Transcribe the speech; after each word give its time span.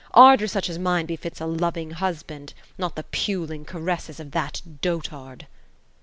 Ar 0.15 0.35
dor 0.35 0.47
such 0.47 0.67
as 0.67 0.79
mine 0.79 1.05
befits 1.05 1.39
a 1.41 1.45
* 1.45 1.45
loving 1.45 1.91
husband;' 1.91 2.55
not 2.79 2.95
the 2.95 3.03
puling 3.03 3.65
caresses 3.65 4.19
of 4.19 4.31
that 4.31 4.59
dotard." 4.81 5.45